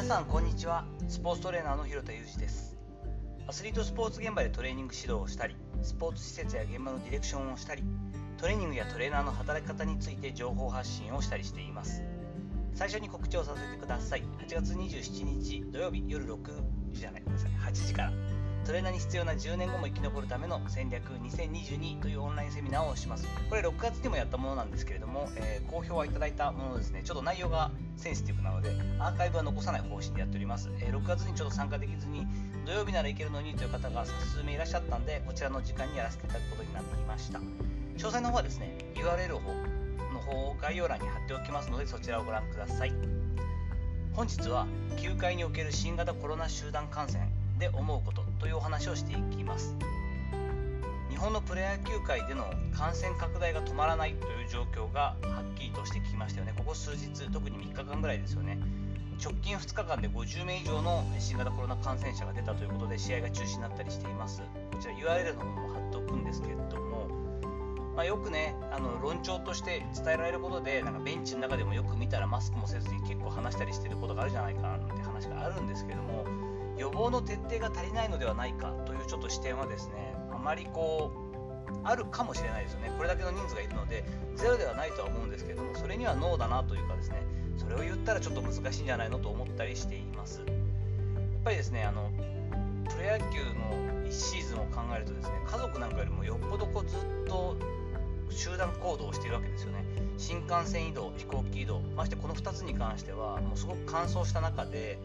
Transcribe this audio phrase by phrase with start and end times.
[0.00, 0.84] 皆さんこんにちは。
[1.08, 2.76] スポーツトレーナーの広田裕二です。
[3.48, 7.82] アスリートスポーツ現場でトレーニング指導をしたりスポーツ施設や現場のディレクションをしたり
[8.36, 12.04] トレーニングやトレーナーの働き方について情報発信をしたりしています。
[12.74, 14.22] 最初に告知をさせてください。
[14.46, 16.38] 8月27日土曜日夜6
[16.92, 17.22] 時じゃない。
[17.24, 17.72] ごめんなさい。
[17.72, 18.12] 8時から。
[18.64, 23.26] トレーナーに必要な10年後も生き残るための戦略2022というオンラインセミナーをします。
[23.48, 30.70] これ6月にもやったものなんですけれども、えー、好評はいただいたものですね、ちょっと内容がセンシティブなので、アーカイブは残さない方針でやっております。
[30.80, 32.26] えー、6月にちょっと参加できずに、
[32.66, 37.38] 土曜日ならいけるのにという方が数名いらっしゃったんで、こちらの時間にやらせていただくことになっていました。
[37.38, 42.92] 詳細の方はですね、URL の方を概要欄に貼っておきますので、そちらをご覧ください。
[44.12, 47.28] 本日は、球界における新型コロナ集団感染
[47.58, 49.76] で思うことというお話をしていきます。
[51.10, 56.54] 日本のプロ野球界での感染拡大が止まらないという状況がはっきりとしてきましたよね。
[56.56, 58.58] ここ数日特に3日間ぐらいですよね。
[59.20, 64.42] 直近2日間で50名以上の新型コロナ感染者が出たということで試合が中止になったりしています。
[64.70, 67.08] こちら URL の方も貼っておくんですけれども、
[67.96, 76.47] まあ、よくねあの論調として伝えられることでなんかベンチの中でもよく見たらマスクもせずに結構話したりしてることがあるじゃないかなんて話があるんですけれども
[76.78, 81.28] 予防の徹底が足りないのではないかというちょっと視点はですねあまりこう
[81.84, 82.90] あるかもしれないですよね。
[82.96, 84.04] これだけの人数がいるので
[84.36, 87.22] ゼロではないとは思うんですけどもそれにはノーだなというかですね
[87.56, 90.38] それを言ったらちょっと難しいんじゃないのと思ったりしています。
[90.40, 90.46] やっ
[91.44, 92.10] ぱりですねあの
[92.88, 97.56] プロ野球の1シーズンを考えるとですね家族なんかよりもよっぽどこうずっと
[98.30, 99.84] 集団行動をしているわけですよね。
[100.16, 104.98] 新幹線移動飛行機移動ましてこの2つに関してはもうすごく乾燥した中で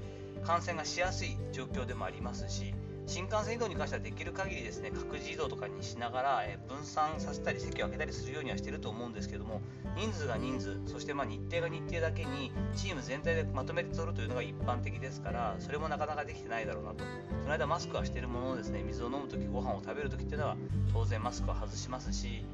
[0.44, 2.74] 感染がしやすい状況でもありますし
[3.06, 9.62] 新幹線移動に関してはできる限りですね各自移動とかにしながら、え分散させたり席を空けたりするようにはしてると思うんですけども
[9.98, 17.04] 人数が人数そしてま日程が日程だけにチーム全体でまとめて取るというのが一般的ですからそれもなかなかできてないだろうなと。
[17.44, 20.56] その間マスクはしてるもののですね水を飲む時ご飯を食べる時っていうのは
[20.94, 22.46] 当然マスクは外しますし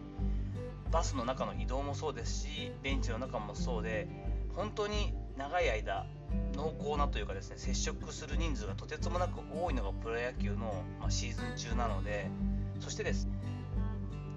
[0.91, 4.07] バスの中の移動もそうですしベンチの中もそうで
[4.55, 6.07] 本当に長い間
[6.59, 12.29] 濃厚なというかですね接触する人数がとてつもなく多いのがプロ野球の、まシーズン中なので
[12.81, 13.29] そしてです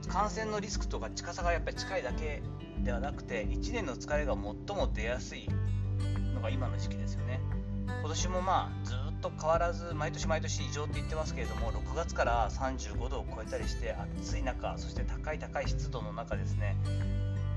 [0.09, 2.43] 感染のリスクとか近さがやっぱり近いだけ
[2.85, 5.49] ではなくて1年の疲れが最も出やすい
[6.35, 7.41] のが今の時期ですよね。
[7.87, 16.77] 今年もまあずっと変わらず毎年毎年異常って言ってますけれども6月から35度を超えたりして暑い中そして高い高い湿度の中ですね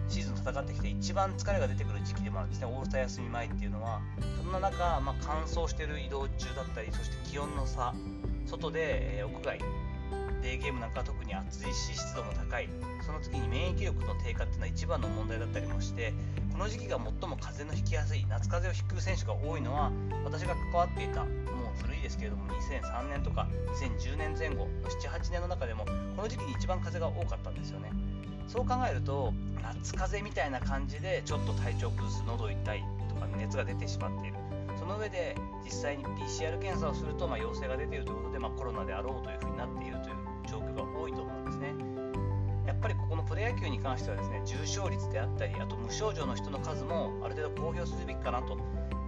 [0.08, 2.68] シーズン戦ってきて一番疲れが出てくる時期でもあるんですね。
[2.68, 4.02] オールスター休み前っていうのは
[4.38, 7.94] そんな中、まあ、乾燥してる移動中だったりそして気温の差
[8.46, 9.60] 外で、えー、屋外
[10.46, 12.70] デーゲームなんかは特に暑いし湿度も高い
[13.04, 16.14] その次に免疫力の低下っていうのは一番の問題だったりもして
[16.52, 19.92] この時期が最も風邪のひきやすい夏風邪をひく選手が多いのは
[20.24, 21.28] 私が関わっていたも
[21.76, 23.48] う古いですけれども2003年とか
[23.82, 25.84] 2010年前後の78年の中でも
[26.16, 27.92] この時期に一番風が多かったんですよね。
[28.48, 34.38] そう考えると夏風邪みたいな感じでちょっと体調崩す喉痛いとか熱が出てしまっている。
[34.78, 40.16] その上で実際に PCR 検査をすると、まあ、陽性が出ているということで、まあ、コロナであろうというふうになっているという
[40.48, 41.74] 状況が多いと思うんですね。
[42.68, 48.58] やっぱりここのプロ野球に関してはですね重症率であったりあと無症状の人の数もある程度公表するべきかなと。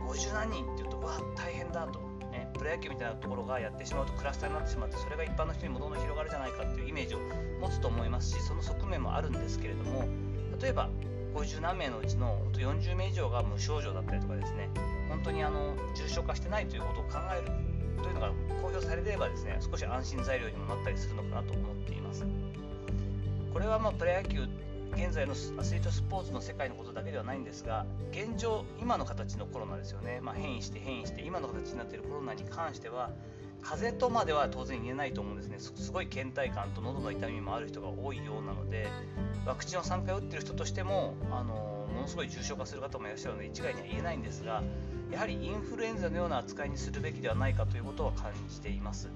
[0.08, 2.17] 50何人っていうとわ大変だと。
[2.58, 7.20] プロ野球みたいなところがやってしまうとクラスターになってしまってそれが一般の人にもどんどん広がるじゃないかっていうイメージを
[7.62, 10.06] 持つと思いますしその側面もあるんですけれども
[10.62, 10.90] 例えば
[11.34, 14.70] 50何名のうちの40名以上が無症状だったりとかですね
[15.10, 17.52] 本当にあの重症化してないということを考える
[18.02, 18.32] というのが
[18.62, 22.26] 公表されればですね少し安心材料にもなったりするのかなと思っています。
[23.54, 24.48] これはまあプロ野球
[24.94, 33.12] 現在のアスリートスポーツの世界のことだけではないんですが現状今の形のコロナですよね、まあ、変異して変異して今の形になっているコロナに関しては
[33.62, 35.58] 風邪とまでは当然言えないと思うんですね。
[35.60, 38.88] すごい倦怠感と喉の痛みもある人が多いようなので
[39.46, 44.64] ワクチンを3回打ってる人としてもあのものすごい重症化する方もいらっしゃるので一概には言えないんですが
[45.12, 49.10] やはりインフルエンザのような扱いにするべきではないかということは感じています。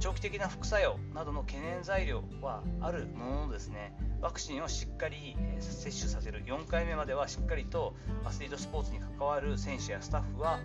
[0.00, 3.94] 長期的な副作用などの懸念材料はあるもののですね。
[4.20, 6.44] ワクチンをしっかり接種させる。
[6.44, 10.60] 4回目まではしっかりとアスリートスポーツに関わる選手やスタッフは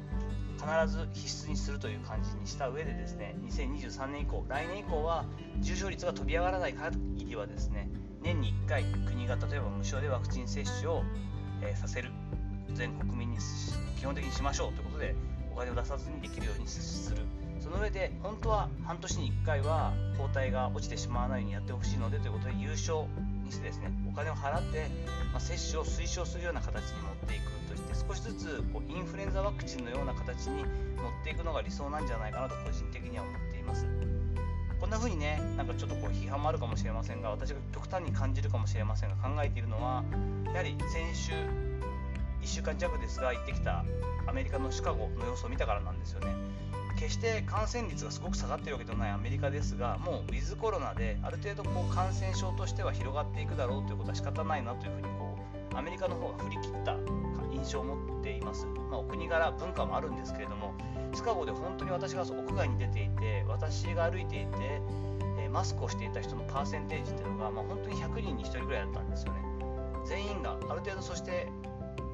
[0.58, 5.26] 必ず必須にするという感じにした上でですね2023年以降来年以降は
[5.60, 7.90] 重症率が飛び上がらない限りはですね
[8.24, 11.04] 年に1回国が例えば無償でワクチン接種を、
[11.62, 12.10] え、させる。
[12.74, 13.38] 全国民に
[14.00, 15.16] 基本的にしましょうということで
[15.54, 17.18] お金を出さずにできるようにする。
[17.64, 23.08] その上で本当は半年に1回は抗体が落ちてしまわないようにやってほしいのでということで優勝
[23.46, 24.90] にしてですねお金を払って、
[25.32, 30.66] まあ、接種を推奨するような形に持っていくとして少しずつこうインフルエンザワクチンのような形に持っ
[31.24, 33.88] ていくのが理想なんじゃないかなと個人的には思っています。
[34.82, 40.04] こんな風にねなんかちょっとこう批判もあるかもしれませんが私が極端に感じるかもしれませんが考えているのは
[40.48, 41.38] やはり先週1
[42.44, 43.86] 週間弱ですが行ってきた
[44.28, 46.36] アメリカのシカゴの様子を見たからなんですよね。
[46.96, 55.38] 決して感染率がすごく下がっているわけではないアメリカですがもうウィズコロナである程度こう感染症としては広がっていくだろうということは仕方ないなというふうにこ
[55.74, 56.96] うアメリカの方が振り切った
[57.52, 60.74] 印象を持っています、まあ、お国柄文化もあるんですけれども
[61.14, 64.82] シカゴで本当に私が屋外に出ていて私が歩いていて、
[65.38, 69.40] えマスクをしていた人のパーセンテージっていうのが、まあ、本当に100人に1人ぐらいだったんですよね。
[70.06, 71.48] 全員がある程度そして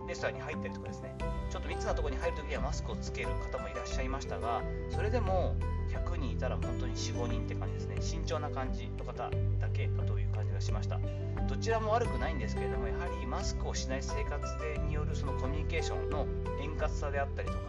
[0.10, 1.16] レストランに入ったりとかですね。
[1.50, 4.62] ちょっと密なところに入るときはマスクをつける方もいらっしゃいましたが
[4.92, 5.56] それでも
[5.92, 7.98] 100人いたら本当に45人って感じですね。
[8.02, 9.32] 慎重な感じの方だ
[9.72, 11.00] けだという感じがしました。
[11.48, 16.28] どちらも悪くないんですけれどもやはりマスクをしない生活でによるそのコミュニケーションの
[16.62, 17.60] 円滑さであったりとか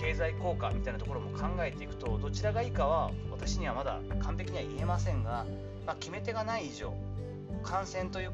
[0.00, 5.46] 経済効果みたいなところも考えていくとどちらがいいかは私にはまだ完璧には言えませんが、
[5.86, 6.92] まあ、決め手がない以上
[7.62, 8.32] 感染という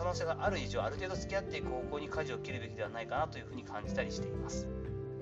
[0.00, 4.66] 可能性がある以上ある程度付き合っていく方向に舵を切るべきではないかなというふうに感じたりしています。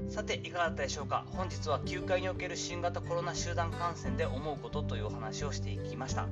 [0.09, 1.27] さていかがだったでしょうか？
[1.33, 6.29] 本日は球界における新型コロナ集団感染で思うことというお話をしていきました。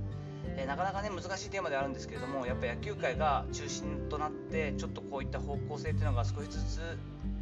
[0.57, 6.99] えなかなかね難しいテーマであるんですけれどもやっぱ野球界が中心となってちょっとこういった方向性っていうのが少しずつ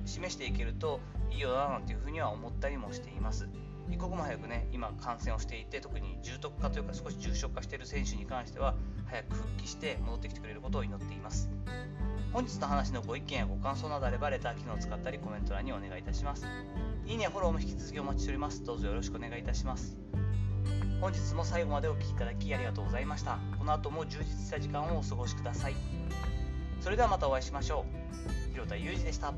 [0.06, 3.47] 示していけるといいよななんていうふうには思ったりもしています。
[3.90, 8.75] 一刻も早くね今感染をしていて特に重篤化というか少し重症化している選手に関しては
[9.06, 11.48] 早く復帰して戻ってきてくれることを祈っています。
[12.32, 16.46] 本日の話のご意見やご感想などあればレター機能を使ったりコメント欄にお願いいたします。
[17.06, 18.64] いいねフォローも引き続きお待ちしております。
[18.64, 19.96] どうぞよろしくお願いいたします。
[21.00, 23.38] 本日も最後までお聴きいただきありがとうございました。
[23.58, 25.75] この後も充実した時間をお過ごしください。
[26.81, 27.84] それではまたお会いしましょ
[28.50, 28.52] う。
[28.52, 29.32] 広田裕二でした。